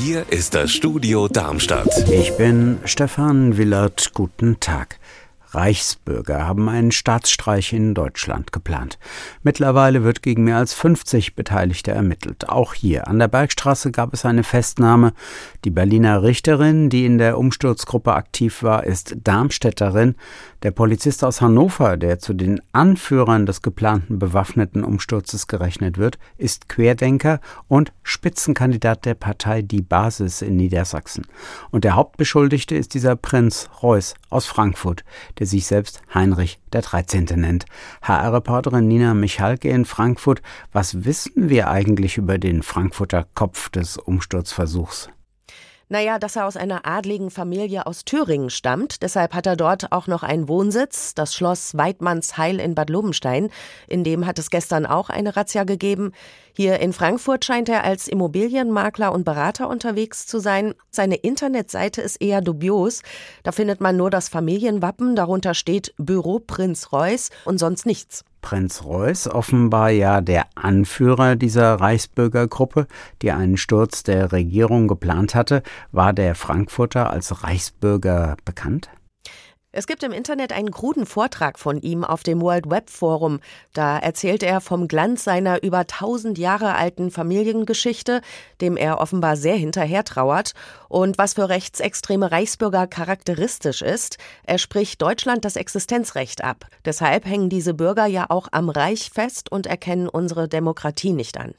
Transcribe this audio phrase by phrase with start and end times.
[0.00, 2.08] Hier ist das Studio Darmstadt.
[2.08, 4.12] Ich bin Stefan Willert.
[4.14, 5.00] Guten Tag.
[5.50, 8.98] Reichsbürger haben einen Staatsstreich in Deutschland geplant.
[9.42, 12.48] Mittlerweile wird gegen mehr als 50 Beteiligte ermittelt.
[12.48, 15.12] Auch hier an der Bergstraße gab es eine Festnahme.
[15.64, 20.16] Die Berliner Richterin, die in der Umsturzgruppe aktiv war, ist Darmstädterin.
[20.64, 26.68] Der Polizist aus Hannover, der zu den Anführern des geplanten bewaffneten Umsturzes gerechnet wird, ist
[26.68, 31.26] Querdenker und Spitzenkandidat der Partei Die Basis in Niedersachsen.
[31.70, 35.04] Und der Hauptbeschuldigte ist dieser Prinz Reuß aus Frankfurt,
[35.38, 37.24] der sich selbst Heinrich der 13.
[37.36, 37.64] nennt.
[38.02, 40.42] HR-Reporterin Nina Michalke in Frankfurt,
[40.72, 45.10] was wissen wir eigentlich über den Frankfurter Kopf des Umsturzversuchs?
[45.90, 49.02] Naja, dass er aus einer adligen Familie aus Thüringen stammt.
[49.02, 53.48] Deshalb hat er dort auch noch einen Wohnsitz, das Schloss Weidmannsheil in Bad Lobenstein.
[53.86, 56.12] In dem hat es gestern auch eine Razzia gegeben.
[56.52, 60.74] Hier in Frankfurt scheint er als Immobilienmakler und Berater unterwegs zu sein.
[60.90, 63.02] Seine Internetseite ist eher dubios.
[63.42, 68.24] Da findet man nur das Familienwappen, darunter steht Büro Prinz Reuß und sonst nichts.
[68.40, 72.86] Prinz Reuß offenbar ja der Anführer dieser Reichsbürgergruppe,
[73.22, 75.62] die einen Sturz der Regierung geplant hatte.
[75.92, 78.90] War der Frankfurter als Reichsbürger bekannt?
[79.70, 83.40] Es gibt im Internet einen kruden Vortrag von ihm auf dem World Web Forum.
[83.74, 88.22] Da erzählt er vom Glanz seiner über 1000 Jahre alten Familiengeschichte,
[88.62, 90.54] dem er offenbar sehr hinterher trauert,
[90.88, 94.16] und was für rechtsextreme Reichsbürger charakteristisch ist.
[94.42, 96.64] Er spricht Deutschland das Existenzrecht ab.
[96.86, 101.54] Deshalb hängen diese Bürger ja auch am Reich fest und erkennen unsere Demokratie nicht an.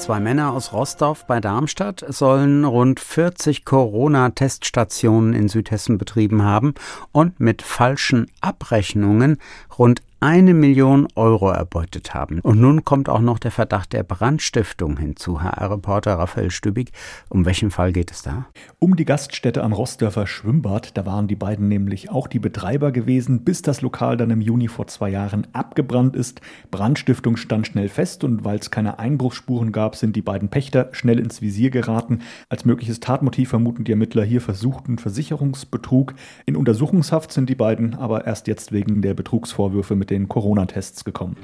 [0.00, 6.72] Zwei Männer aus Rostorf bei Darmstadt sollen rund 40 Corona-Teststationen in Südhessen betrieben haben
[7.12, 9.36] und mit falschen Abrechnungen
[9.78, 12.40] rund eine Million Euro erbeutet haben.
[12.40, 15.42] Und nun kommt auch noch der Verdacht der Brandstiftung hinzu.
[15.42, 16.92] HR-Reporter Raphael Stübig,
[17.30, 18.44] um welchen Fall geht es da?
[18.78, 20.98] Um die Gaststätte am Rossdörfer Schwimmbad.
[20.98, 24.68] Da waren die beiden nämlich auch die Betreiber gewesen, bis das Lokal dann im Juni
[24.68, 26.42] vor zwei Jahren abgebrannt ist.
[26.70, 31.18] Brandstiftung stand schnell fest und weil es keine Einbruchsspuren gab, sind die beiden Pächter schnell
[31.18, 32.20] ins Visier geraten.
[32.50, 36.12] Als mögliches Tatmotiv vermuten die Ermittler hier versuchten Versicherungsbetrug.
[36.44, 41.36] In Untersuchungshaft sind die beiden aber erst jetzt wegen der Betrugsvorwürfe mit den Corona-Tests gekommen.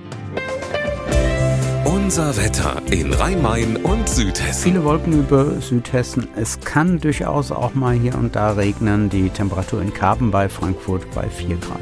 [1.85, 4.63] Unser Wetter in Rhein-Main und Südhessen.
[4.63, 6.29] Viele Wolken über Südhessen.
[6.37, 9.09] Es kann durchaus auch mal hier und da regnen.
[9.09, 11.81] Die Temperatur in Karben bei Frankfurt bei 4 Grad.